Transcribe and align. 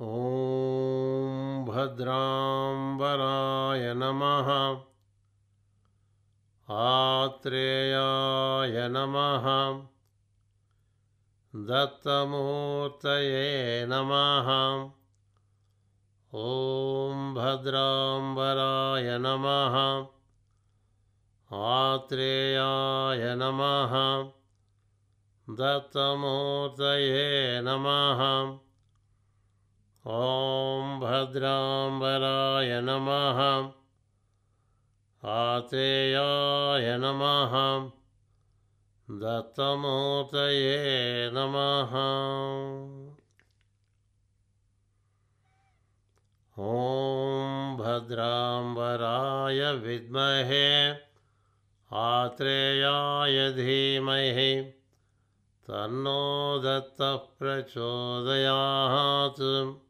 ॐ 0.00 1.64
भद्राम्बराय 1.68 3.94
नमः। 3.94 4.80
आत्रेयाय 6.74 8.88
नमः। 8.88 9.82
दत्तमूर्तये 11.64 13.86
नमः। 13.86 14.90
ॐ 16.40 17.34
भद्राम्बराय 17.34 19.18
नमः। 19.18 20.06
आत्रेयाय 21.58 23.34
नमः। 23.34 24.32
दत्तमूर्तये 25.54 27.62
नमः 27.62 28.63
ॐ 30.06 31.00
भद्राम्बराय 31.00 32.80
नमः। 32.80 33.70
आत्रेयाय 35.30 36.98
नमः। 36.98 37.90
दत्तमूर्तये 39.18 41.30
नमः। 41.34 41.94
ॐ 46.64 47.76
भद्राम्बराय 47.76 49.72
विद्महे। 49.72 50.94
आत्रेयाय 51.92 53.52
धीमहि। 53.52 54.74
तन्नो 55.70 56.58
दत्तः 56.58 57.16
प्रचोदयात् 57.16 59.80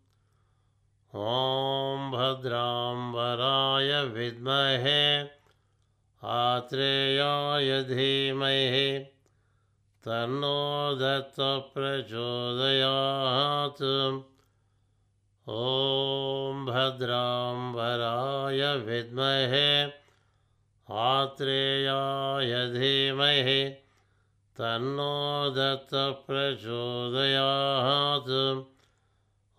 ॐ 1.15 2.11
भद्राम्बराय 2.11 4.05
विद्महे 4.05 5.23
आत्रेयाय 6.23 7.83
धीमहि 7.83 8.99
तन्नो 10.07 10.95
दत्तः 10.95 11.59
प्रचोदयात्। 11.75 13.83
ॐ 15.61 16.67
भद्राम्बराय 16.67 18.77
विद्महे 18.77 19.83
आत्रेयाय 20.89 22.67
धीमहि 22.75 23.71
तन्नो 24.59 25.51
दत्तः 25.51 26.11
प्रचोदयात्। 26.11 28.31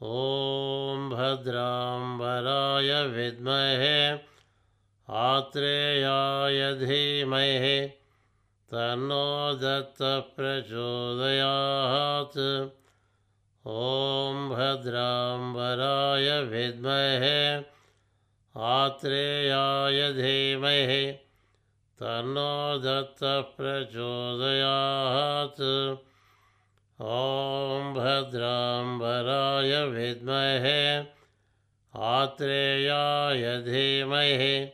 ॐ 0.04 1.10
भद्राम्बराय 1.10 3.08
विद्महे, 3.08 4.20
आत्रेयाय 5.10 6.74
धीमहि, 6.74 7.88
तन्नो 8.72 9.54
दत्तः 9.54 10.20
प्रचोदयात्। 10.20 12.70
ॐ 13.68 14.50
भद्राम्बराय 14.50 16.42
विद्महे, 16.42 17.64
आत्रेयाय 18.58 20.14
धीमहि, 20.14 21.12
तन्नो 22.04 22.78
दत्तः 22.78 23.42
प्रचोदयात्। 23.42 25.98
ॐ 27.02 27.94
भद्राम्बराय 27.94 29.86
विद्महे, 29.86 31.06
आत्रेयाय 31.96 33.62
धीमहि, 33.62 34.66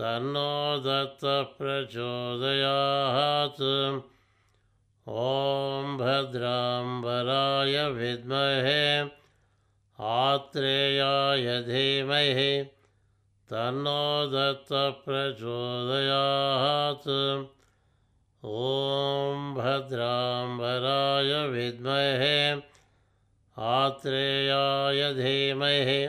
तन्नो 0.00 0.78
दत्तः 0.78 1.42
प्रचोदयात्। 1.42 4.02
ॐ 5.08 5.96
भद्राम्बराय 5.96 7.90
विद्महे, 7.90 9.10
आत्रेयाय 10.00 11.62
धीमहि, 11.62 12.66
तन्नो 13.52 14.26
दत्तः 14.26 14.90
प्रचोदयात्। 14.90 17.48
ॐ 18.44 19.54
भद्राम्बराय 21.22 21.48
विद्महे 21.48 22.62
आत्रेयाय 23.58 25.14
धीमहि। 25.14 26.08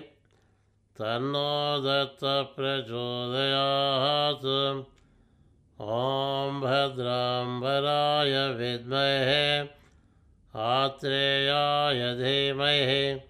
तन्नो 1.01 1.81
दत्तः 1.81 2.41
प्रचोदयात्। 2.41 4.85
ॐ 5.81 6.59
भद्राम्बराय 6.59 8.47
विद्महे। 8.47 9.69
आत्रेयाय 10.55 12.15
धीमहि। 12.15 13.21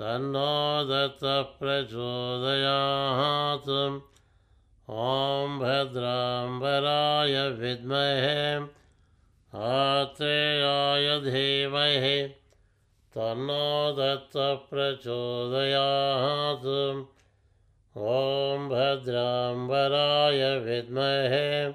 तन्नो 0.00 0.84
दत्तः 0.84 1.42
प्रचोदयात्। 1.42 4.00
ॐ 4.90 5.58
भद्राम्बराय 5.58 7.48
विद्महे। 7.48 8.83
आत्रेयाय 9.54 11.20
धीमहि 11.20 12.28
तन्नो 13.14 13.92
दत्तः 13.98 14.54
प्रचोदयात्। 14.70 16.66
ॐ 17.96 18.68
भद्राम्बराय 18.68 20.58
विद्महे 20.58 21.66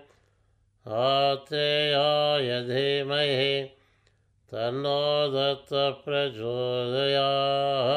आत्रेयाय 1.00 2.62
धीमहि 2.68 3.64
तन्नो 4.52 5.02
दत्तः 5.36 5.90
प्रचोदयात्। 5.90 7.89